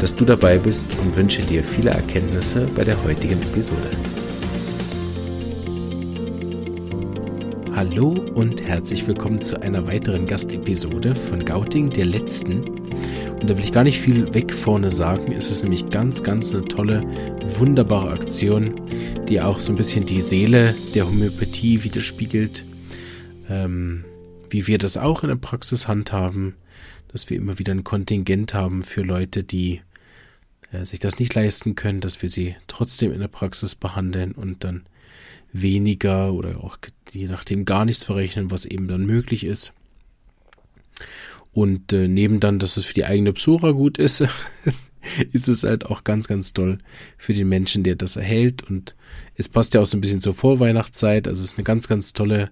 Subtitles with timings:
[0.00, 3.90] dass du dabei bist und wünsche dir viele Erkenntnisse bei der heutigen Episode.
[7.74, 12.68] Hallo und herzlich willkommen zu einer weiteren Gastepisode von Gauting, der letzten.
[13.40, 15.32] Und da will ich gar nicht viel weg vorne sagen.
[15.32, 17.02] Es ist nämlich ganz, ganz eine tolle,
[17.58, 18.80] wunderbare Aktion,
[19.28, 22.64] die auch so ein bisschen die Seele der Homöopathie widerspiegelt.
[23.50, 24.04] Ähm,
[24.50, 26.54] wie wir das auch in der Praxis handhaben,
[27.08, 29.80] dass wir immer wieder ein Kontingent haben für Leute, die
[30.72, 34.64] äh, sich das nicht leisten können, dass wir sie trotzdem in der Praxis behandeln und
[34.64, 34.84] dann
[35.52, 36.78] weniger oder auch
[37.12, 39.72] je nachdem gar nichts verrechnen, was eben dann möglich ist.
[41.52, 44.24] Und äh, neben dann, dass es für die eigene Psora gut ist,
[45.32, 46.78] ist es halt auch ganz, ganz toll
[47.16, 48.68] für den Menschen, der das erhält.
[48.68, 48.96] Und
[49.36, 51.28] es passt ja auch so ein bisschen zur Vorweihnachtszeit.
[51.28, 52.50] Also es ist eine ganz, ganz tolle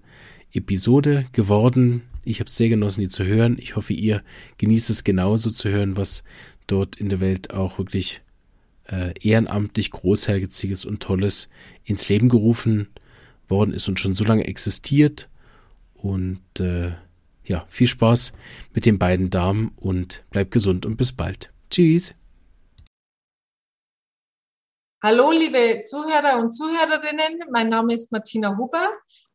[0.52, 2.02] Episode geworden.
[2.24, 3.56] Ich habe es sehr genossen, die zu hören.
[3.58, 4.22] Ich hoffe, ihr
[4.58, 6.22] genießt es genauso zu hören, was
[6.66, 8.20] dort in der Welt auch wirklich
[8.84, 11.48] äh, ehrenamtlich Großherziges und Tolles
[11.84, 12.88] ins Leben gerufen
[13.48, 15.28] worden ist und schon so lange existiert.
[15.94, 16.92] Und äh,
[17.44, 18.32] ja, viel Spaß
[18.72, 21.52] mit den beiden Damen und bleib gesund und bis bald.
[21.70, 22.14] Tschüss.
[25.02, 27.40] Hallo, liebe Zuhörer und Zuhörerinnen.
[27.50, 28.88] Mein Name ist Martina Huber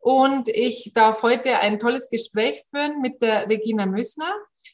[0.07, 4.31] und ich darf heute ein tolles Gespräch führen mit der Regina Mösner.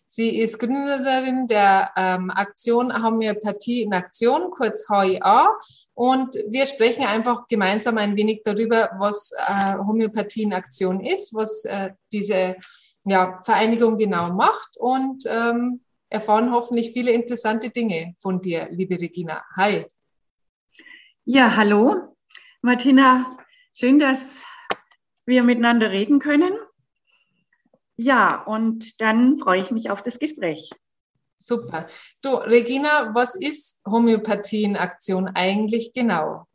[0.08, 5.48] Sie ist Gründerin der ähm, Aktion Homöopathie in Aktion, kurz HIA.
[5.96, 11.66] Und wir sprechen einfach gemeinsam ein wenig darüber, was äh, Homöopathie in Aktion ist, was
[11.66, 12.56] äh, diese
[13.08, 19.44] ja, Vereinigung genau macht und ähm, erfahren hoffentlich viele interessante Dinge von dir, liebe Regina.
[19.58, 19.88] Hi.
[21.26, 22.16] Ja, hallo.
[22.62, 23.32] Martina,
[23.74, 24.46] schön, dass
[25.26, 26.54] wir miteinander reden können.
[27.96, 30.72] Ja, und dann freue ich mich auf das Gespräch.
[31.38, 31.88] Super.
[32.22, 36.48] Du, Regina, was ist Homöopathie in Aktion eigentlich genau?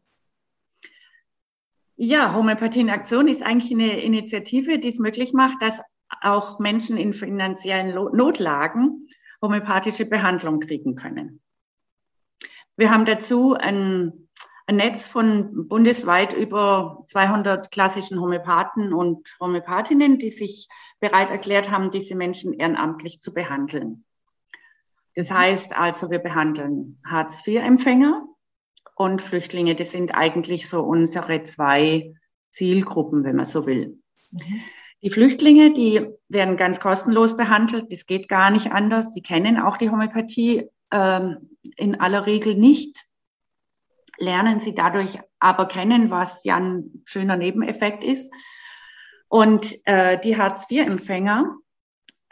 [1.97, 5.83] Ja, Homöopathie in Aktion ist eigentlich eine Initiative, die es möglich macht, dass
[6.23, 9.09] auch Menschen in finanziellen Notlagen
[9.43, 11.41] homöopathische Behandlung kriegen können.
[12.77, 14.28] Wir haben dazu ein,
[14.69, 20.69] ein Netz von bundesweit über 200 klassischen Homöopathen und Homöopathinnen, die sich
[21.01, 24.05] bereit erklärt haben, diese Menschen ehrenamtlich zu behandeln.
[25.15, 28.29] Das heißt also, wir behandeln Hartz-IV-Empfänger
[28.95, 29.75] und Flüchtlinge.
[29.75, 32.13] Das sind eigentlich so unsere zwei
[32.51, 33.99] Zielgruppen, wenn man so will.
[34.33, 34.61] Mhm.
[35.01, 37.91] Die Flüchtlinge, die werden ganz kostenlos behandelt.
[37.91, 39.15] Das geht gar nicht anders.
[39.15, 43.08] Die kennen auch die Homöopathie ähm, in aller Regel nicht,
[44.19, 48.33] lernen sie dadurch aber kennen, was ja ein schöner Nebeneffekt ist.
[49.29, 51.57] Und äh, die Hartz-IV-Empfänger,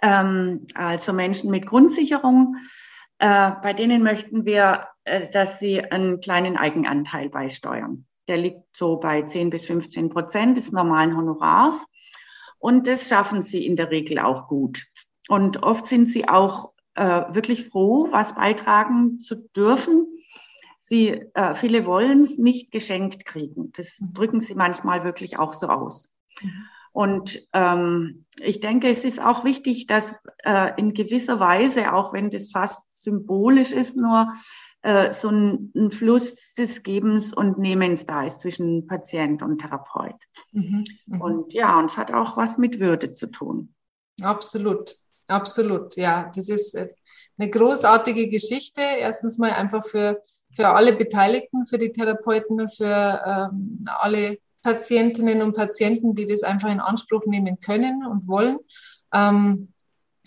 [0.03, 2.57] ähm, also Menschen mit Grundsicherung,
[3.19, 8.07] äh, bei denen möchten wir, äh, dass sie einen kleinen Eigenanteil beisteuern.
[8.29, 11.87] Der liegt so bei 10 bis 15 Prozent des normalen Honorars.
[12.59, 14.87] Und das schaffen sie in der Regel auch gut.
[15.29, 20.07] Und oft sind sie auch äh, wirklich froh, was beitragen zu dürfen.
[20.89, 23.73] Sie, äh, viele wollen es nicht geschenkt kriegen.
[23.73, 26.13] Das drücken sie manchmal wirklich auch so aus.
[26.41, 26.65] Mhm.
[26.93, 30.15] Und ähm, ich denke, es ist auch wichtig, dass
[30.45, 34.33] äh, in gewisser Weise, auch wenn das fast symbolisch ist, nur
[34.83, 40.15] äh, so ein, ein, Fluss des Gebens und Nehmens da ist zwischen Patient und Therapeut.
[40.53, 41.19] Mhm, mh.
[41.19, 43.75] Und ja, und es hat auch was mit Würde zu tun.
[44.23, 45.97] Absolut, absolut.
[45.97, 46.87] Ja, das ist äh,
[47.39, 48.81] eine großartige Geschichte.
[48.81, 50.23] Erstens mal einfach für,
[50.57, 56.71] für alle Beteiligten, für die Therapeuten, für ähm, alle Patientinnen und Patienten, die das einfach
[56.71, 58.59] in Anspruch nehmen können und wollen.
[59.13, 59.73] Ähm,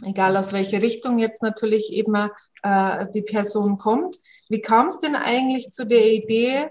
[0.04, 2.30] egal aus welcher Richtung jetzt natürlich eben
[2.64, 4.18] äh, die Person kommt.
[4.48, 6.70] Wie kam es denn eigentlich zu der Idee,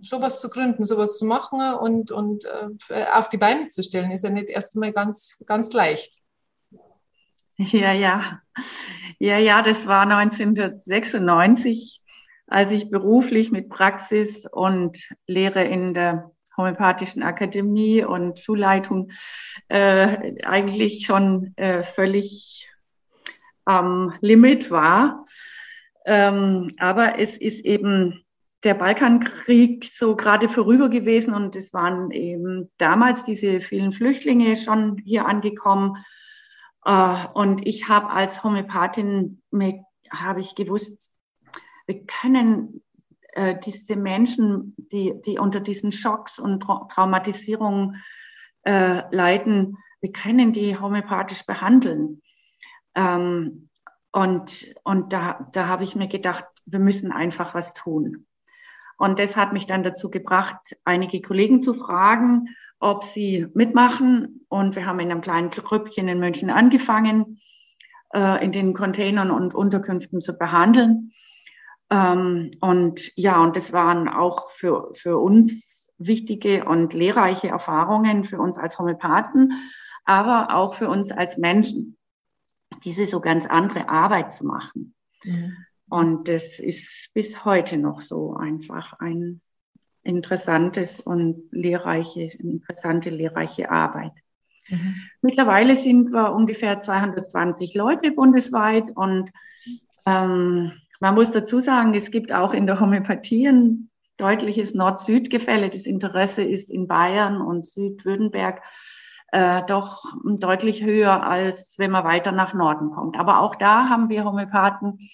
[0.00, 2.46] sowas zu gründen, sowas zu machen und, und
[2.88, 4.12] äh, auf die Beine zu stellen?
[4.12, 6.20] Ist ja nicht erst einmal ganz, ganz leicht.
[7.58, 8.40] Ja, ja.
[9.18, 11.99] Ja, ja, das war 1996,
[12.50, 19.10] als ich beruflich mit Praxis und Lehre in der Homöopathischen Akademie und Schulleitung
[19.68, 22.68] äh, eigentlich schon äh, völlig
[23.64, 25.24] am Limit war.
[26.04, 28.24] Ähm, aber es ist eben
[28.64, 34.98] der Balkankrieg so gerade vorüber gewesen und es waren eben damals diese vielen Flüchtlinge schon
[35.04, 36.04] hier angekommen.
[36.84, 39.40] Äh, und ich habe als Homöopathin,
[40.10, 41.12] habe ich gewusst,
[41.90, 42.82] wir können
[43.32, 48.00] äh, diese Menschen, die, die unter diesen Schocks und Traumatisierungen
[48.62, 52.22] äh, leiden, wir können die homöopathisch behandeln.
[52.94, 53.68] Ähm,
[54.12, 58.26] und und da, da habe ich mir gedacht, wir müssen einfach was tun.
[58.96, 64.46] Und das hat mich dann dazu gebracht, einige Kollegen zu fragen, ob sie mitmachen.
[64.48, 67.40] Und wir haben in einem kleinen Grüppchen in München angefangen,
[68.14, 71.10] äh, in den Containern und Unterkünften zu behandeln.
[71.90, 78.38] Ähm, und ja, und das waren auch für, für uns wichtige und lehrreiche Erfahrungen für
[78.38, 79.52] uns als Homöopathen,
[80.04, 81.96] aber auch für uns als Menschen,
[82.84, 84.94] diese so ganz andere Arbeit zu machen.
[85.24, 85.56] Mhm.
[85.88, 89.40] Und das ist bis heute noch so einfach ein
[90.02, 94.12] interessantes und lehrreiche, interessante, lehrreiche Arbeit.
[94.68, 94.94] Mhm.
[95.20, 99.30] Mittlerweile sind wir ungefähr 220 Leute bundesweit und
[100.06, 105.70] ähm, man muss dazu sagen, es gibt auch in der Homöopathie ein deutliches Nord-Süd-Gefälle.
[105.70, 108.62] Das Interesse ist in Bayern und Südwürttemberg
[109.32, 113.18] äh, doch deutlich höher, als wenn man weiter nach Norden kommt.
[113.18, 115.08] Aber auch da haben wir Homöopathen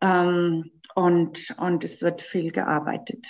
[0.00, 3.26] ähm, und, und es wird viel gearbeitet.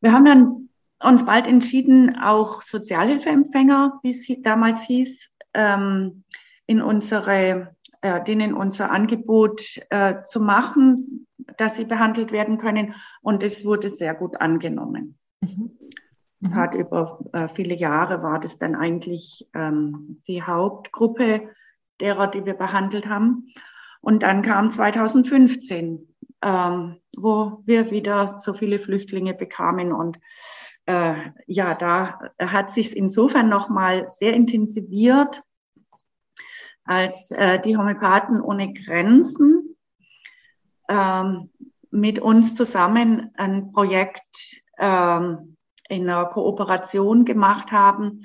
[0.00, 0.68] Wir haben dann
[1.02, 6.24] uns bald entschieden, auch Sozialhilfeempfänger, wie es damals hieß, ähm,
[6.66, 11.26] in unsere, äh, denen unser Angebot äh, zu machen,
[11.56, 12.94] dass sie behandelt werden können.
[13.22, 15.18] Und es wurde sehr gut angenommen.
[15.42, 15.70] Mhm.
[16.40, 16.54] Mhm.
[16.54, 21.50] Hat über äh, viele Jahre war das dann eigentlich ähm, die Hauptgruppe
[22.00, 23.52] derer, die wir behandelt haben.
[24.00, 26.08] Und dann kam 2015,
[26.42, 29.92] ähm, wo wir wieder so viele Flüchtlinge bekamen.
[29.92, 30.18] Und
[30.86, 31.14] äh,
[31.46, 35.42] ja, da hat sich insofern nochmal sehr intensiviert,
[36.84, 39.76] als äh, die Homöopathen ohne Grenzen
[40.88, 41.50] ähm,
[41.90, 45.56] mit uns zusammen ein Projekt ähm,
[45.88, 48.22] in einer Kooperation gemacht haben.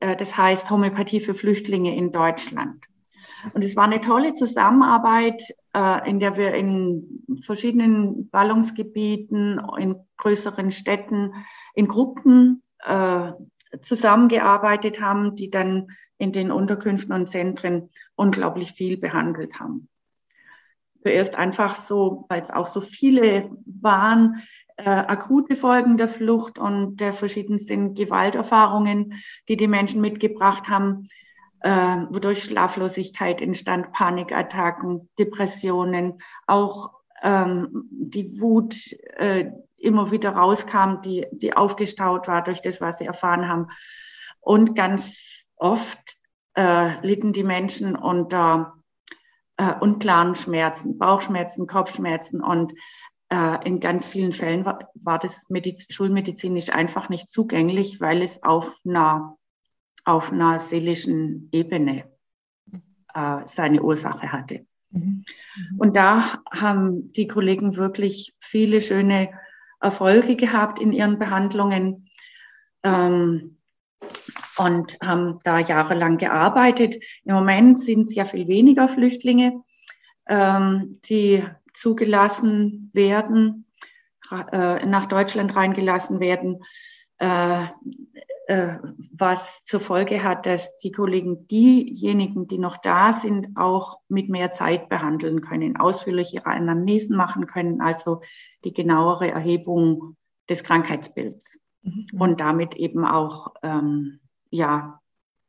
[0.00, 2.84] Äh, das heißt Homöopathie für Flüchtlinge in Deutschland.
[3.54, 5.42] Und es war eine tolle Zusammenarbeit,
[5.74, 11.34] äh, in der wir in verschiedenen Ballungsgebieten, in größeren Städten,
[11.74, 13.32] in Gruppen äh,
[13.80, 15.88] zusammengearbeitet haben, die dann
[16.18, 19.88] in den Unterkünften und Zentren unglaublich viel behandelt haben.
[21.02, 24.42] Zuerst einfach so, weil es auch so viele waren,
[24.76, 29.14] äh, akute Folgen der Flucht und der verschiedensten Gewalterfahrungen,
[29.48, 31.08] die die Menschen mitgebracht haben,
[31.60, 31.70] äh,
[32.10, 36.92] wodurch Schlaflosigkeit entstand, Panikattacken, Depressionen, auch
[37.22, 43.06] ähm, die Wut äh, immer wieder rauskam, die, die aufgestaut war durch das, was sie
[43.06, 43.68] erfahren haben.
[44.40, 45.98] Und ganz oft
[46.54, 48.74] äh, litten die Menschen unter
[49.56, 52.72] äh, unklaren Schmerzen, Bauchschmerzen, Kopfschmerzen und
[53.30, 58.42] äh, in ganz vielen Fällen war, war das Mediz schulmedizinisch einfach nicht zugänglich, weil es
[58.42, 59.36] auf einer
[60.04, 62.04] auf einer seelischen Ebene
[63.14, 64.66] äh, seine Ursache hatte.
[64.90, 65.24] Mhm.
[65.56, 65.78] Mhm.
[65.78, 69.30] Und da haben die Kollegen wirklich viele schöne
[69.80, 72.10] Erfolge gehabt in ihren Behandlungen
[72.82, 73.58] ähm,
[74.56, 77.02] und haben da jahrelang gearbeitet.
[77.24, 79.62] Im Moment sind es ja viel weniger Flüchtlinge,
[80.28, 83.66] ähm, die zugelassen werden,
[84.30, 86.62] äh, nach Deutschland reingelassen werden.
[87.18, 87.66] Äh,
[88.50, 88.78] äh,
[89.12, 94.50] was zur Folge hat, dass die Kollegen diejenigen, die noch da sind, auch mit mehr
[94.50, 98.22] Zeit behandeln können, ausführlich ihre Anamnesen machen können, also
[98.64, 100.16] die genauere Erhebung
[100.48, 102.08] des Krankheitsbilds mhm.
[102.18, 104.18] und damit eben auch ähm,
[104.50, 105.00] ja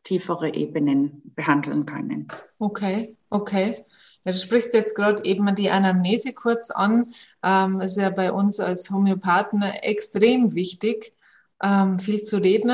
[0.04, 2.28] tiefere Ebenen behandeln können.
[2.60, 3.84] Okay, okay.
[4.26, 7.12] Ja, du sprichst jetzt gerade eben die Anamnese kurz an.
[7.42, 11.16] Ähm, ist ja bei uns als Homöopathen extrem wichtig
[11.62, 12.72] ähm, viel zu reden.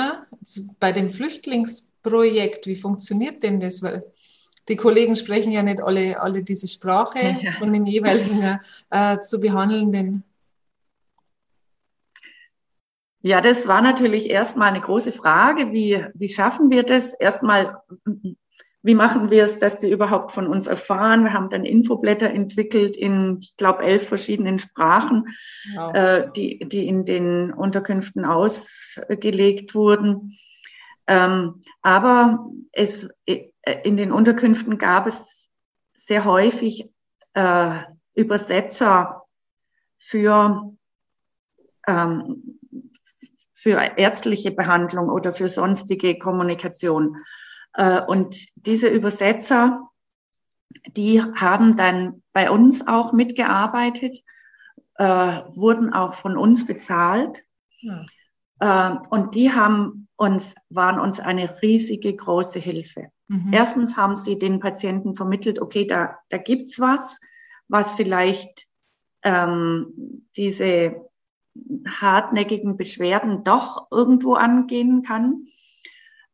[0.79, 3.81] Bei dem Flüchtlingsprojekt, wie funktioniert denn das?
[3.81, 4.03] Weil
[4.67, 7.53] die Kollegen sprechen ja nicht alle, alle diese Sprache ja.
[7.53, 10.23] von den jeweiligen äh, zu behandelnden.
[13.21, 15.71] Ja, das war natürlich erstmal eine große Frage.
[15.73, 17.13] Wie, wie schaffen wir das?
[17.13, 17.81] Erstmal
[18.83, 21.23] wie machen wir es, dass die überhaupt von uns erfahren?
[21.23, 25.25] Wir haben dann Infoblätter entwickelt in, ich glaube, elf verschiedenen Sprachen,
[25.75, 25.93] wow.
[25.93, 30.37] äh, die, die in den Unterkünften ausgelegt wurden.
[31.07, 33.49] Ähm, aber es, äh,
[33.83, 35.49] in den Unterkünften gab es
[35.95, 36.89] sehr häufig
[37.33, 37.81] äh,
[38.13, 39.23] Übersetzer
[39.99, 40.73] für
[41.87, 42.57] ähm,
[43.67, 47.17] für ärztliche Behandlung oder für sonstige Kommunikation.
[47.77, 49.89] Äh, und diese Übersetzer,
[50.87, 54.23] die haben dann bei uns auch mitgearbeitet,
[54.95, 57.43] äh, wurden auch von uns bezahlt.
[57.79, 58.05] Ja.
[58.59, 63.11] Äh, und die haben uns, waren uns eine riesige große Hilfe.
[63.27, 63.53] Mhm.
[63.53, 67.19] Erstens haben sie den Patienten vermittelt, okay, da, da gibt's was,
[67.67, 68.67] was vielleicht
[69.23, 71.07] ähm, diese
[71.87, 75.47] hartnäckigen Beschwerden doch irgendwo angehen kann.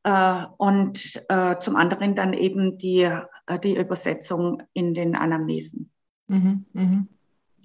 [0.03, 5.89] Äh, und äh, zum anderen dann eben die, äh, die Übersetzung in den Anamnesen.
[6.27, 7.05] Mhm, mh.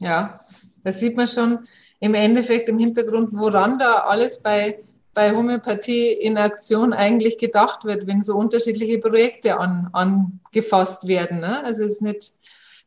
[0.00, 0.38] Ja,
[0.84, 1.66] da sieht man schon
[1.98, 8.06] im Endeffekt im Hintergrund, woran da alles bei, bei Homöopathie in Aktion eigentlich gedacht wird,
[8.06, 11.40] wenn so unterschiedliche Projekte an, angefasst werden.
[11.40, 11.64] Ne?
[11.64, 12.30] Also es ist nicht,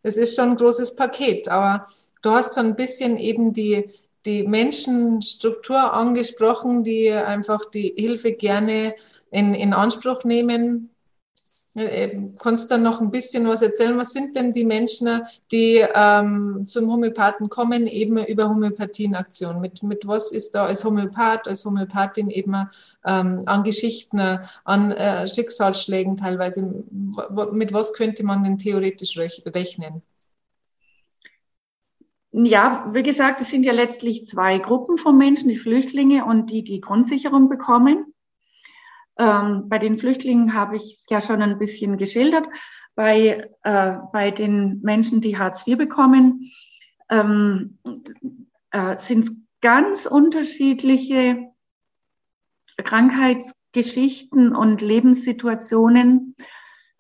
[0.02, 1.86] es ist schon ein großes Paket, aber
[2.22, 3.90] du hast so ein bisschen eben die,
[4.26, 8.96] die Menschenstruktur angesprochen, die einfach die Hilfe gerne
[9.32, 10.92] in, in Anspruch nehmen.
[11.74, 13.98] Äh, kannst du dann noch ein bisschen was erzählen?
[13.98, 15.22] Was sind denn die Menschen,
[15.52, 19.62] die ähm, zum Homöopathen kommen, eben über Homöopathie in Aktion?
[19.62, 22.54] Mit, mit was ist da als Homöopath, als Homöopathin eben
[23.06, 24.20] ähm, an Geschichten,
[24.66, 26.84] an äh, Schicksalsschlägen teilweise?
[27.54, 30.02] Mit was könnte man denn theoretisch rechnen?
[32.34, 36.64] Ja, wie gesagt, es sind ja letztlich zwei Gruppen von Menschen, die Flüchtlinge und die,
[36.64, 38.11] die Grundsicherung bekommen.
[39.22, 42.48] Ähm, bei den Flüchtlingen habe ich es ja schon ein bisschen geschildert.
[42.96, 46.50] Bei, äh, bei den Menschen, die Hartz IV bekommen,
[47.10, 47.78] ähm,
[48.72, 51.52] äh, sind es ganz unterschiedliche
[52.78, 56.36] Krankheitsgeschichten und Lebenssituationen.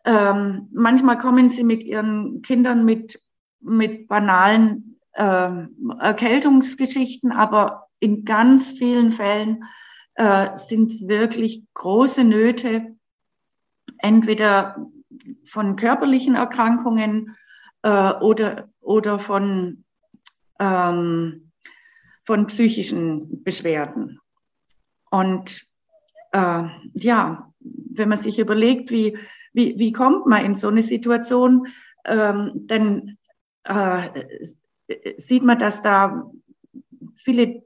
[0.05, 3.19] Ähm, manchmal kommen sie mit ihren Kindern mit,
[3.61, 5.51] mit banalen äh,
[5.99, 9.63] Erkältungsgeschichten, aber in ganz vielen Fällen
[10.21, 12.95] äh, sind es wirklich große Nöte,
[13.97, 14.85] entweder
[15.45, 17.35] von körperlichen Erkrankungen
[17.81, 19.83] äh, oder, oder von,
[20.59, 21.51] ähm,
[22.23, 24.19] von psychischen Beschwerden.
[25.09, 25.65] Und
[26.33, 29.17] äh, ja, wenn man sich überlegt, wie,
[29.53, 31.65] wie, wie kommt man in so eine Situation,
[32.05, 33.17] ähm, dann
[33.63, 34.25] äh,
[35.17, 36.29] sieht man, dass da
[37.15, 37.63] viele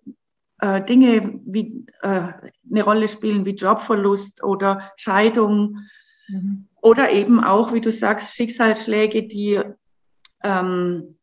[0.66, 2.32] äh, Dinge wie äh,
[2.72, 5.78] eine Rolle spielen wie Jobverlust oder Scheidung
[6.28, 6.68] mhm.
[6.82, 9.62] oder eben auch, wie du sagst, Schicksalsschläge, die
[10.44, 11.18] ähm,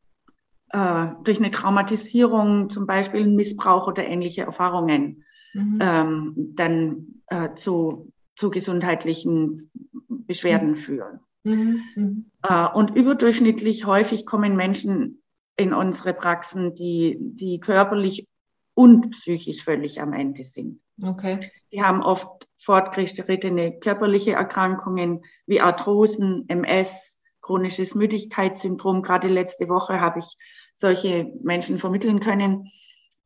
[0.70, 5.78] äh, durch eine Traumatisierung, zum Beispiel Missbrauch oder ähnliche Erfahrungen, mhm.
[5.82, 9.70] ähm, dann äh, zu, zu gesundheitlichen
[10.08, 10.76] Beschwerden mhm.
[10.76, 11.20] führen.
[11.42, 11.80] Mhm.
[11.96, 12.24] mhm.
[12.42, 15.22] Äh, und überdurchschnittlich häufig kommen Menschen
[15.56, 18.26] in unsere Praxen, die, die körperlich
[18.74, 20.80] und psychisch völlig am Ende sind.
[21.04, 21.50] Okay.
[21.72, 29.02] Die haben oft fortgeschrittene körperliche Erkrankungen wie Arthrosen, MS, chronisches Müdigkeitssyndrom.
[29.02, 30.36] Gerade letzte Woche habe ich
[30.74, 32.70] solche Menschen vermitteln können,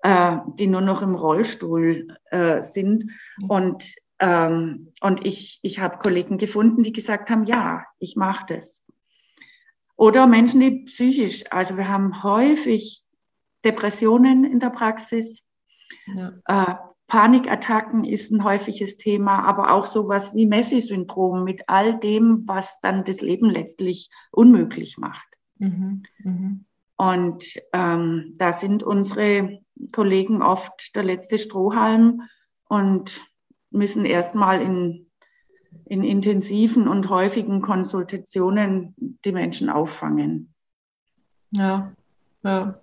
[0.03, 3.05] äh, die nur noch im Rollstuhl äh, sind.
[3.41, 3.51] Mhm.
[3.51, 8.83] Und, ähm, und ich, ich habe Kollegen gefunden, die gesagt haben, ja, ich mache das.
[9.97, 13.03] Oder Menschen, die psychisch, also wir haben häufig
[13.67, 15.45] Depressionen in der Praxis.
[16.07, 16.33] Ja.
[16.47, 16.75] Äh,
[17.09, 23.05] Panikattacken ist ein häufiges Thema, aber auch sowas wie Messi-Syndrom mit all dem, was dann
[23.05, 25.27] das Leben letztlich unmöglich macht.
[25.59, 26.03] Mhm.
[26.19, 26.65] Mhm.
[26.97, 29.61] Und ähm, da sind unsere
[29.93, 32.23] Kollegen oft der letzte Strohhalm
[32.69, 33.21] und
[33.71, 35.07] müssen erstmal in,
[35.85, 38.95] in intensiven und häufigen Konsultationen
[39.25, 40.55] die Menschen auffangen.
[41.53, 41.93] Ja,
[42.43, 42.81] ja.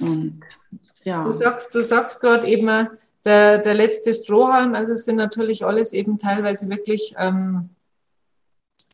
[0.00, 0.40] Und,
[1.04, 1.24] ja.
[1.24, 2.88] Du sagst, du sagst gerade eben,
[3.24, 7.70] der, der letzte Strohhalm, also es sind natürlich alles eben teilweise wirklich ähm,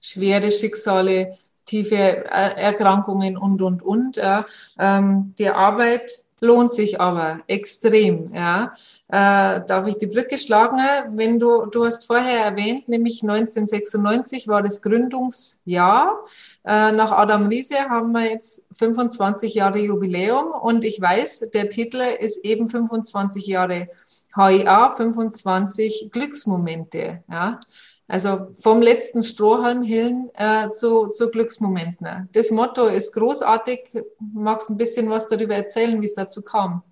[0.01, 4.17] schwere Schicksale, tiefe Erkrankungen und, und, und.
[4.17, 4.47] Ja.
[4.79, 8.33] Ähm, die Arbeit lohnt sich aber extrem.
[8.35, 8.73] Ja.
[9.09, 10.79] Äh, darf ich die Brücke schlagen?
[11.11, 16.25] Wenn du, du hast vorher erwähnt, nämlich 1996 war das Gründungsjahr.
[16.65, 22.01] Äh, nach Adam Riese haben wir jetzt 25 Jahre Jubiläum und ich weiß, der Titel
[22.21, 23.89] ist eben 25 Jahre
[24.35, 27.23] HIA, 25 Glücksmomente.
[27.31, 27.61] Ja.
[28.07, 32.29] Also vom letzten Strohhalm hin äh, zu, zu Glücksmomenten.
[32.33, 34.05] Das Motto ist großartig.
[34.35, 36.83] Magst du ein bisschen was darüber erzählen, wie es dazu kam?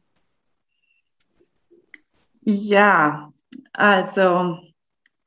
[2.40, 3.32] Ja,
[3.72, 4.58] also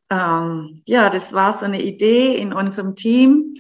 [0.09, 3.53] ähm, ja, das war so eine Idee in unserem Team.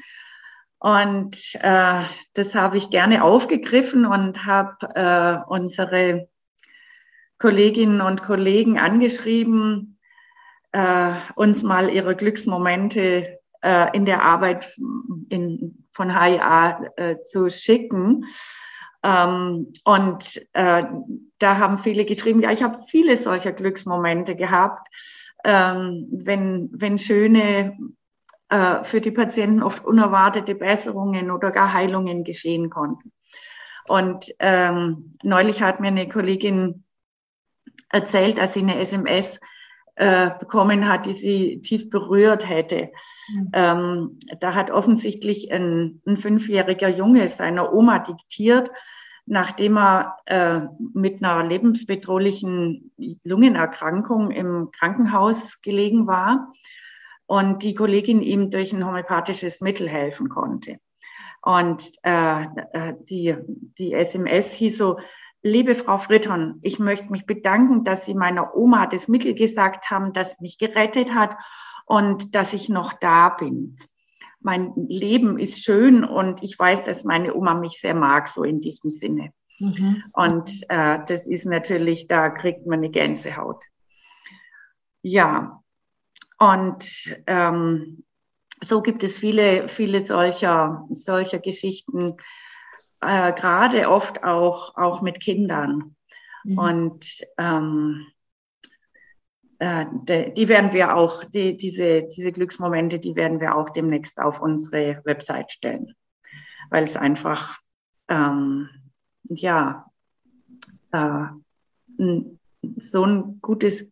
[0.79, 2.03] Und äh,
[2.33, 6.27] das habe ich gerne aufgegriffen und habe äh, unsere
[7.37, 9.94] Kolleginnen und Kollegen angeschrieben,
[10.75, 14.75] äh, uns mal ihre Glücksmomente äh, in der Arbeit
[15.29, 18.25] in, von HIA äh, zu schicken.
[19.01, 20.83] Ähm, und äh,
[21.39, 24.89] da haben viele geschrieben, ja, ich habe viele solcher Glücksmomente gehabt,
[25.45, 27.77] ähm, wenn, wenn schöne,
[28.49, 33.13] äh, für die Patienten oft unerwartete Besserungen oder gar Heilungen geschehen konnten.
[33.87, 36.83] Und ähm, neulich hat mir eine Kollegin
[37.91, 39.39] erzählt, dass sie eine SMS
[39.95, 42.91] äh, bekommen hat, die sie tief berührt hätte.
[43.33, 43.49] Mhm.
[43.53, 48.71] Ähm, da hat offensichtlich ein, ein fünfjähriger Junge seiner Oma diktiert,
[49.25, 50.61] nachdem er äh,
[50.93, 52.91] mit einer lebensbedrohlichen
[53.23, 56.51] Lungenerkrankung im Krankenhaus gelegen war
[57.25, 60.77] und die Kollegin ihm durch ein homöopathisches Mittel helfen konnte.
[61.41, 64.99] Und äh, äh die, die SMS hieß so,
[65.45, 70.11] Liebe Frau Fritton, ich möchte mich bedanken, dass Sie meiner Oma das Mittel gesagt haben,
[70.11, 71.37] das mich gerettet hat
[71.85, 73.77] und dass ich noch da bin.
[74.39, 78.59] Mein Leben ist schön und ich weiß, dass meine Oma mich sehr mag, so in
[78.59, 79.33] diesem Sinne.
[79.59, 80.01] Mhm.
[80.13, 83.63] Und äh, das ist natürlich, da kriegt man eine Gänsehaut.
[85.03, 85.61] Ja,
[86.39, 88.03] und ähm,
[88.63, 92.17] so gibt es viele, viele solcher, solcher Geschichten
[93.07, 95.95] äh, gerade oft auch, auch mit Kindern.
[96.43, 96.57] Mhm.
[96.57, 98.05] Und ähm,
[99.59, 104.19] äh, de, die werden wir auch, die, diese, diese Glücksmomente, die werden wir auch demnächst
[104.19, 105.93] auf unsere Website stellen,
[106.69, 107.57] weil es einfach,
[108.09, 108.69] ähm,
[109.23, 109.85] ja,
[110.91, 111.25] äh,
[112.77, 113.91] so ein gutes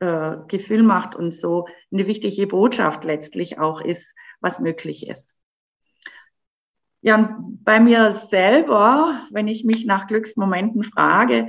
[0.00, 5.35] äh, Gefühl macht und so eine wichtige Botschaft letztlich auch ist, was möglich ist.
[7.02, 11.48] Ja, bei mir selber, wenn ich mich nach Glücksmomenten frage,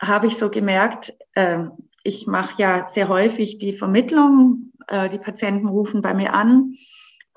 [0.00, 1.64] habe ich so gemerkt, äh,
[2.04, 4.72] ich mache ja sehr häufig die Vermittlung.
[4.88, 6.76] Äh, die Patienten rufen bei mir an.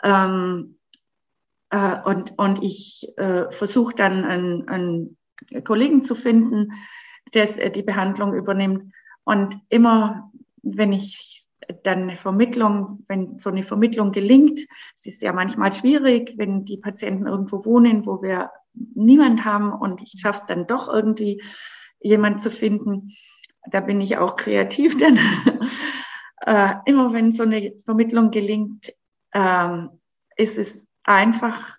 [0.04, 0.78] Ähm,
[1.70, 5.18] äh, und, und ich äh, versuche dann einen, einen
[5.64, 6.74] Kollegen zu finden,
[7.34, 8.94] der äh, die Behandlung übernimmt.
[9.24, 11.45] Und immer, wenn ich
[11.84, 14.60] dann eine Vermittlung, wenn so eine Vermittlung gelingt,
[14.96, 20.02] es ist ja manchmal schwierig, wenn die Patienten irgendwo wohnen, wo wir niemand haben und
[20.02, 21.42] ich schaffe es dann doch irgendwie,
[22.06, 23.12] jemand zu finden.
[23.72, 25.20] Da bin ich auch kreativ, denn
[26.42, 28.94] äh, immer wenn so eine Vermittlung gelingt,
[29.32, 29.88] äh,
[30.38, 31.78] ist es einfach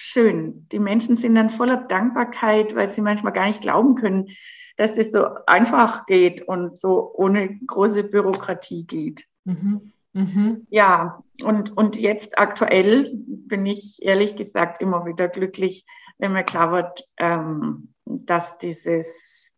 [0.00, 0.66] schön.
[0.72, 4.28] Die Menschen sind dann voller Dankbarkeit, weil sie manchmal gar nicht glauben können,
[4.76, 9.26] dass das so einfach geht und so ohne große Bürokratie geht.
[9.44, 9.92] Mhm.
[10.14, 10.66] Mhm.
[10.70, 15.84] Ja, und, und jetzt aktuell bin ich ehrlich gesagt immer wieder glücklich,
[16.18, 19.52] wenn mir klar wird, ähm, dass dieses,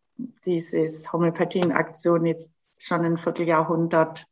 [0.45, 4.27] dieses Homöopathie-Aktion jetzt schon ein Vierteljahrhundert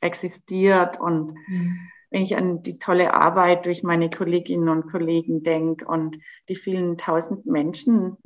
[0.00, 1.78] existiert und mhm.
[2.10, 6.18] Wenn ich an die tolle Arbeit durch meine Kolleginnen und Kollegen denke und
[6.48, 8.16] die vielen tausend Menschen,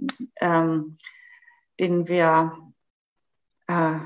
[0.40, 0.96] ähm,
[1.80, 2.52] denen wir
[3.66, 3.98] äh,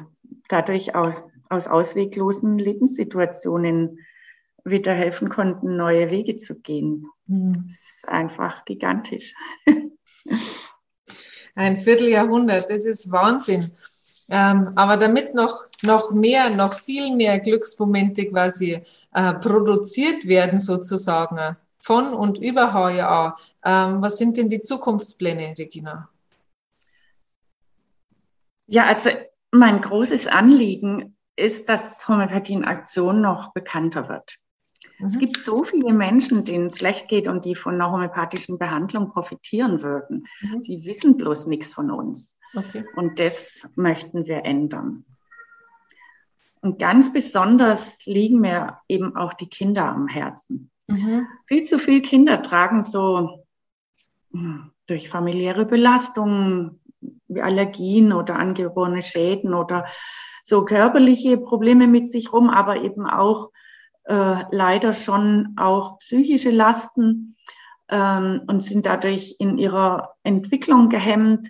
[0.48, 3.98] dadurch aus, aus ausweglosen Lebenssituationen
[4.64, 7.06] wieder helfen konnten, neue Wege zu gehen.
[7.26, 7.64] Mhm.
[7.66, 9.34] Das ist einfach gigantisch.
[11.54, 13.72] Ein Vierteljahrhundert, das ist Wahnsinn.
[14.28, 21.56] Ähm, aber damit noch, noch mehr, noch viel mehr Glücksmomente quasi äh, produziert werden, sozusagen,
[21.78, 26.08] von und über HJA, ähm, was sind denn die Zukunftspläne, Regina?
[28.66, 29.10] Ja, also
[29.52, 34.38] mein großes Anliegen ist, dass Homöopathie in Aktion noch bekannter wird.
[34.98, 35.06] Mhm.
[35.06, 39.10] Es gibt so viele Menschen, denen es schlecht geht und die von einer homöopathischen Behandlung
[39.10, 40.26] profitieren würden.
[40.40, 40.62] Mhm.
[40.62, 42.38] Die wissen bloß nichts von uns.
[42.54, 42.84] Okay.
[42.96, 45.04] Und das möchten wir ändern.
[46.60, 50.70] Und ganz besonders liegen mir eben auch die Kinder am Herzen.
[50.88, 51.26] Mhm.
[51.46, 53.44] Viel zu viele Kinder tragen so
[54.32, 56.80] hm, durch familiäre Belastungen,
[57.28, 59.86] wie Allergien oder angeborene Schäden oder
[60.42, 63.50] so körperliche Probleme mit sich rum, aber eben auch
[64.06, 67.36] äh, leider schon auch psychische Lasten
[67.88, 71.48] ähm, und sind dadurch in ihrer Entwicklung gehemmt.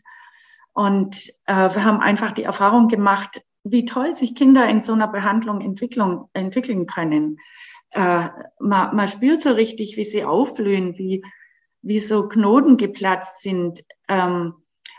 [0.73, 5.09] Und äh, wir haben einfach die Erfahrung gemacht, wie toll sich Kinder in so einer
[5.09, 7.39] Behandlung Entwicklung, entwickeln können.
[7.91, 8.29] Äh,
[8.61, 11.25] man, man spürt so richtig, wie sie aufblühen, wie,
[11.83, 13.85] wie so Knoten geplatzt sind.
[14.09, 14.55] Ähm,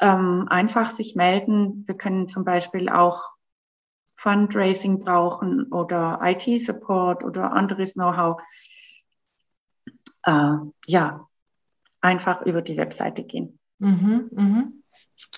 [0.00, 1.84] ähm, einfach sich melden.
[1.86, 3.32] Wir können zum Beispiel auch
[4.16, 8.40] Fundraising brauchen oder IT-Support oder anderes Know-how.
[10.24, 10.54] Äh,
[10.86, 11.26] ja,
[12.00, 13.58] einfach über die Webseite gehen.
[13.78, 14.64] Mhm, mh.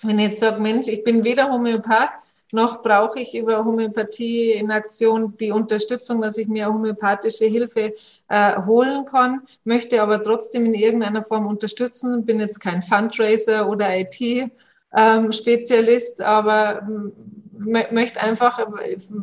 [0.03, 2.13] Wenn ich jetzt sage, Mensch, ich bin weder Homöopath,
[2.55, 7.93] noch brauche ich über Homöopathie in Aktion die Unterstützung, dass ich mir homöopathische Hilfe
[8.29, 13.89] äh, holen kann, möchte aber trotzdem in irgendeiner Form unterstützen, bin jetzt kein Fundraiser oder
[13.99, 17.13] IT-Spezialist, ähm, aber ähm,
[17.57, 18.61] möchte einfach,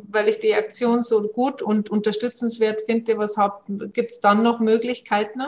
[0.10, 3.38] weil ich die Aktion so gut und unterstützenswert finde, was
[3.94, 5.42] gibt es dann noch Möglichkeiten?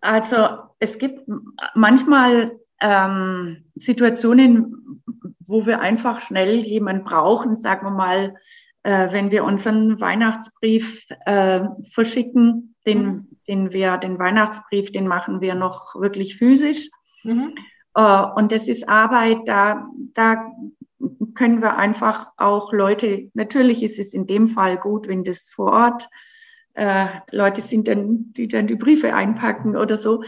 [0.00, 0.48] Also
[0.80, 1.28] es gibt
[1.74, 5.02] manchmal ähm, Situationen,
[5.40, 8.34] wo wir einfach schnell jemanden brauchen, sagen wir mal,
[8.82, 13.28] äh, wenn wir unseren Weihnachtsbrief äh, verschicken, den, mhm.
[13.46, 16.90] den wir, den Weihnachtsbrief, den machen wir noch wirklich physisch.
[17.22, 17.54] Mhm.
[17.94, 20.50] Äh, und das ist Arbeit, da, da
[21.34, 25.72] können wir einfach auch Leute, natürlich ist es in dem Fall gut, wenn das vor
[25.72, 26.08] Ort
[26.74, 30.22] äh, Leute sind, dann, die dann die Briefe einpacken oder so.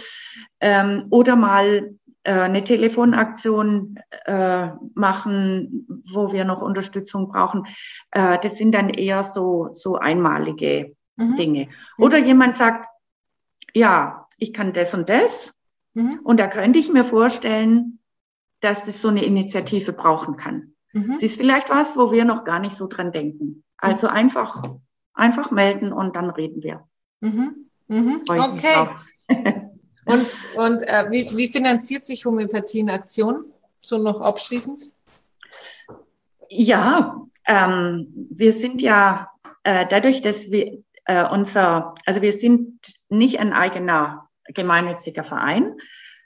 [0.61, 1.95] Ähm, oder mal
[2.31, 7.67] eine Telefonaktion äh, machen, wo wir noch Unterstützung brauchen.
[8.11, 11.37] Äh, das sind dann eher so, so einmalige mhm.
[11.37, 11.69] Dinge.
[11.99, 12.27] Oder mhm.
[12.27, 12.89] jemand sagt,
[13.75, 15.55] ja, ich kann das und das.
[15.95, 16.21] Mhm.
[16.25, 17.99] Und da könnte ich mir vorstellen,
[18.61, 20.75] dass das so eine Initiative brauchen kann.
[20.93, 21.13] Mhm.
[21.13, 23.65] Das ist vielleicht was, wo wir noch gar nicht so dran denken.
[23.77, 24.15] Also mhm.
[24.15, 24.63] einfach,
[25.13, 26.89] einfach melden und dann reden wir.
[27.21, 27.67] Mhm.
[28.27, 28.89] Okay.
[30.07, 33.45] Und, und äh, wie, wie finanziert sich Homöopathie in Aktion?
[33.79, 34.91] So noch abschließend?
[36.49, 39.31] Ja, ähm, wir sind ja
[39.63, 45.77] äh, dadurch, dass wir äh, unser, also wir sind nicht ein eigener gemeinnütziger Verein,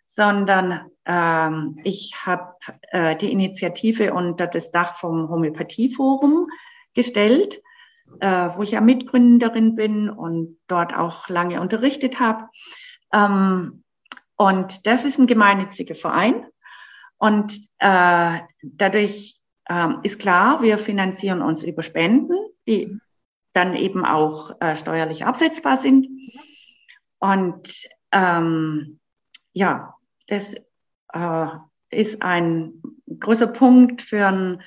[0.06, 2.54] sondern ähm, ich habe
[2.90, 6.48] äh, die Initiative unter das Dach vom Homöopathieforum
[6.94, 7.60] gestellt,
[8.20, 12.48] äh, wo ich ja Mitgründerin bin und dort auch lange unterrichtet habe.
[13.12, 13.82] Ähm,
[14.36, 16.46] und das ist ein gemeinnütziger Verein.
[17.18, 22.36] Und äh, dadurch äh, ist klar, wir finanzieren uns über Spenden,
[22.68, 22.98] die
[23.52, 26.06] dann eben auch äh, steuerlich absetzbar sind.
[27.18, 29.00] Und ähm,
[29.52, 29.94] ja,
[30.28, 30.54] das
[31.12, 31.46] äh,
[31.90, 32.80] ist ein
[33.18, 34.62] großer Punkt für einen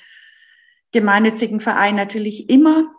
[0.92, 2.94] gemeinnützigen Verein natürlich immer.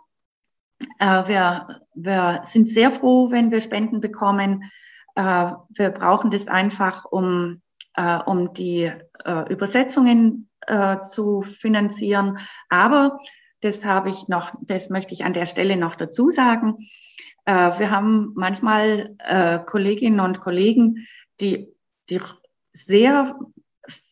[0.99, 4.71] Äh, wir, wir sind sehr froh, wenn wir Spenden bekommen.
[5.15, 7.61] Äh, wir brauchen das einfach, um,
[7.95, 8.91] äh, um die
[9.25, 12.39] äh, Übersetzungen äh, zu finanzieren.
[12.69, 13.19] Aber
[13.61, 16.75] das habe ich noch, das möchte ich an der Stelle noch dazu sagen.
[17.45, 21.07] Äh, wir haben manchmal äh, Kolleginnen und Kollegen,
[21.39, 21.73] die,
[22.09, 22.19] die
[22.73, 23.37] sehr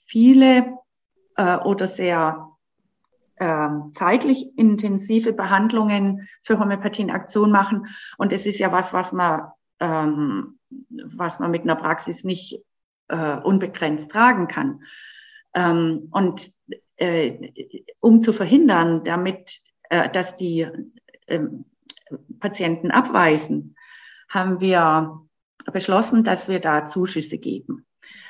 [0.06, 0.78] viele
[1.64, 2.52] oder sehr
[3.42, 7.88] ähm, zeitlich intensive Behandlungen für Homöopathie in Aktion machen.
[8.20, 12.64] Und es ist ja was, was man ähm, was man mit einer Praxis nicht
[13.10, 14.84] äh, unbegrenzt tragen kann.
[15.54, 16.52] Ähm, und
[16.96, 17.52] äh,
[18.00, 20.68] um zu verhindern, damit, äh, dass die
[21.26, 21.40] äh,
[22.40, 23.76] Patienten abweisen,
[24.30, 25.20] haben wir
[25.74, 27.86] beschlossen, dass wir da Zuschüsse geben.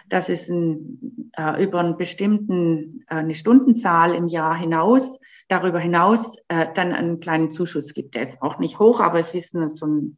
[0.10, 6.36] Das ist ein, äh, über einen bestimmten, äh, eine Stundenzahl im Jahr hinaus, darüber hinaus
[6.48, 8.16] äh, dann einen kleinen Zuschuss gibt.
[8.16, 10.18] Der ist auch nicht hoch, aber es ist eine, so ein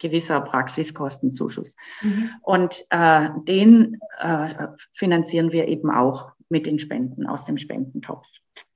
[0.00, 1.76] gewisser Praxiskostenzuschuss.
[2.02, 2.30] Mhm.
[2.42, 8.26] Und äh, den äh, finanzieren wir eben auch mit den Spenden aus dem Spendentopf.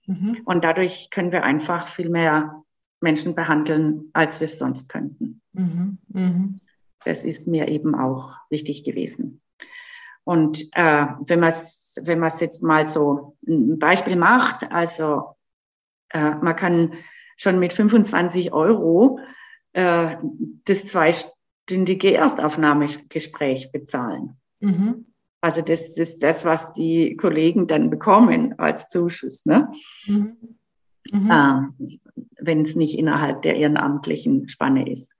[0.06, 0.42] Mhm.
[0.44, 2.62] Und dadurch können wir einfach viel mehr
[3.00, 5.40] Menschen behandeln, als wir es sonst könnten.
[5.52, 5.98] Mhm.
[6.08, 6.60] Mhm.
[7.04, 9.40] Das ist mir eben auch wichtig gewesen.
[10.24, 15.36] Und äh, wenn man es wenn man jetzt mal so ein Beispiel macht, also
[16.10, 16.94] äh, man kann
[17.36, 19.20] schon mit 25 Euro
[19.74, 20.16] äh,
[20.64, 24.36] das zweistündige Erstaufnahmegespräch bezahlen.
[24.60, 25.06] Mhm.
[25.40, 29.70] Also das ist das, was die Kollegen dann bekommen als Zuschuss, ne?
[30.06, 30.36] Mhm.
[31.12, 31.30] Mhm.
[31.30, 31.86] Äh,
[32.40, 35.14] wenn es nicht innerhalb der ehrenamtlichen Spanne ist.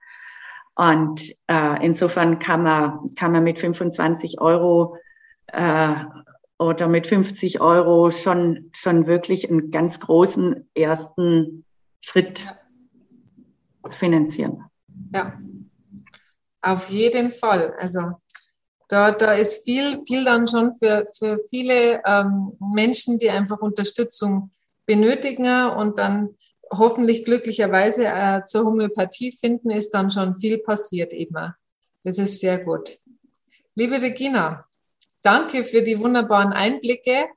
[0.73, 4.97] Und äh, insofern kann man, kann man mit 25 Euro
[5.47, 5.93] äh,
[6.57, 11.65] oder mit 50 Euro schon, schon wirklich einen ganz großen ersten
[12.01, 12.47] Schritt
[13.93, 14.63] finanzieren.
[15.13, 15.37] Ja,
[16.61, 17.73] auf jeden Fall.
[17.79, 18.13] Also
[18.87, 24.51] da, da ist viel, viel dann schon für, für viele ähm, Menschen, die einfach Unterstützung
[24.85, 26.35] benötigen und dann
[26.71, 31.53] hoffentlich glücklicherweise äh, zur Homöopathie finden, ist dann schon viel passiert eben.
[32.03, 32.97] Das ist sehr gut.
[33.75, 34.65] Liebe Regina,
[35.21, 37.27] danke für die wunderbaren Einblicke,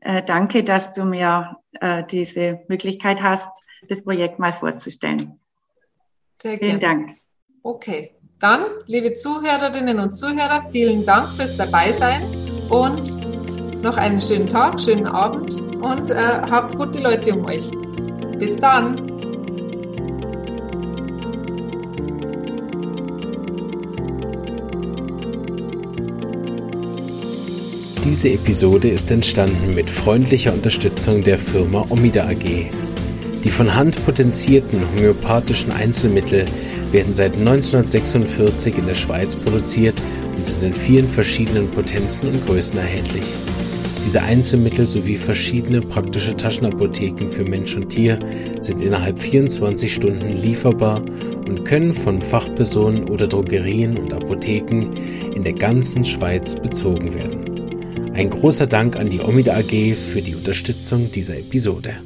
[0.01, 3.51] äh, danke, dass du mir äh, diese Möglichkeit hast,
[3.89, 5.39] das Projekt mal vorzustellen.
[6.41, 6.71] Sehr gerne.
[6.71, 7.19] Vielen Dank.
[7.63, 12.23] Okay, dann, liebe Zuhörerinnen und Zuhörer, vielen Dank fürs Dabeisein
[12.71, 17.71] und noch einen schönen Tag, schönen Abend und äh, habt gute Leute um euch.
[18.39, 19.14] Bis dann.
[28.15, 32.71] Diese Episode ist entstanden mit freundlicher Unterstützung der Firma Omida AG.
[33.43, 36.45] Die von Hand potenzierten homöopathischen Einzelmittel
[36.93, 40.01] werden seit 1946 in der Schweiz produziert
[40.37, 43.25] und sind in vielen verschiedenen Potenzen und Größen erhältlich.
[44.05, 48.21] Diese Einzelmittel sowie verschiedene praktische Taschenapotheken für Mensch und Tier
[48.61, 51.03] sind innerhalb 24 Stunden lieferbar
[51.49, 54.93] und können von Fachpersonen oder Drogerien und Apotheken
[55.35, 57.54] in der ganzen Schweiz bezogen werden.
[58.15, 61.97] Ein großer Dank an die Omida AG für die Unterstützung dieser Episode.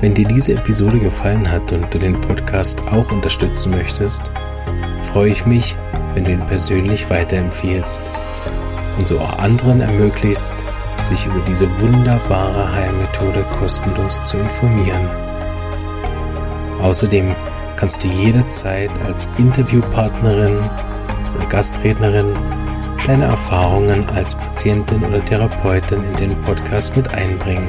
[0.00, 4.22] Wenn dir diese Episode gefallen hat und du den Podcast auch unterstützen möchtest,
[5.12, 5.76] freue ich mich,
[6.14, 8.10] wenn du ihn persönlich weiterempfiehlst
[8.96, 10.54] und so auch anderen ermöglicht,
[11.02, 15.10] sich über diese wunderbare Heilmethode kostenlos zu informieren.
[16.80, 17.34] Außerdem
[17.76, 20.58] kannst du jederzeit als Interviewpartnerin
[21.36, 22.34] oder Gastrednerin
[23.06, 27.68] deine Erfahrungen als Patientin oder Therapeutin in den Podcast mit einbringen.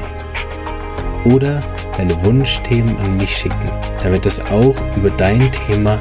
[1.26, 1.60] Oder
[1.98, 3.70] deine Wunschthemen an mich schicken,
[4.02, 6.00] damit es auch über dein Thema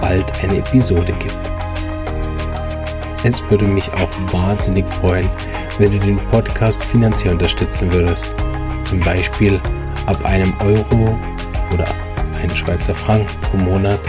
[0.00, 1.50] bald eine Episode gibt.
[3.24, 5.28] Es würde mich auch wahnsinnig freuen,
[5.78, 8.26] wenn du den Podcast finanziell unterstützen würdest.
[8.84, 9.60] Zum Beispiel
[10.06, 11.18] ab einem Euro
[11.74, 11.86] oder
[12.38, 14.00] einen Schweizer Franken pro Monat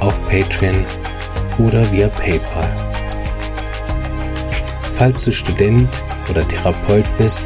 [0.00, 0.84] auf Patreon
[1.58, 2.68] oder via PayPal.
[4.94, 7.44] Falls du Student oder Therapeut bist,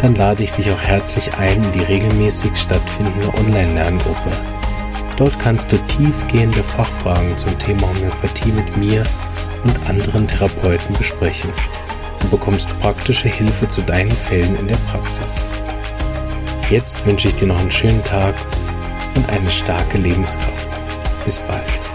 [0.00, 4.30] dann lade ich dich auch herzlich ein in die regelmäßig stattfindende Online-Lerngruppe.
[5.16, 9.02] Dort kannst du tiefgehende Fachfragen zum Thema Homöopathie mit mir
[9.64, 11.50] und anderen Therapeuten besprechen.
[12.20, 15.46] Du bekommst praktische Hilfe zu deinen Fällen in der Praxis.
[16.70, 18.34] Jetzt wünsche ich dir noch einen schönen Tag
[19.14, 20.68] und eine starke Lebenskraft.
[21.24, 21.87] Bis bald.